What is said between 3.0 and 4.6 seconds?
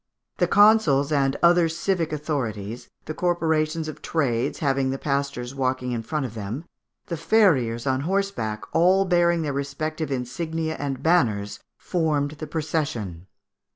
the corporations of trades